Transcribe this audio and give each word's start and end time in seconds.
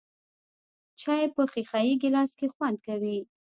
چای 1.01 1.23
په 1.35 1.43
ښیښه 1.51 1.79
یې 1.87 1.93
ګیلاس 2.01 2.31
کې 2.39 2.47
خوند 2.53 2.77
کوي. 2.85 3.17